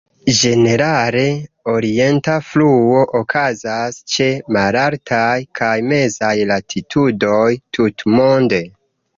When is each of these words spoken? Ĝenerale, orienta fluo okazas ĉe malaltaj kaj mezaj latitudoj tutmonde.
Ĝenerale, 0.35 1.25
orienta 1.73 2.37
fluo 2.47 3.03
okazas 3.21 3.99
ĉe 4.15 4.29
malaltaj 4.57 5.37
kaj 5.61 5.75
mezaj 5.93 6.35
latitudoj 6.55 7.47
tutmonde. 7.79 8.65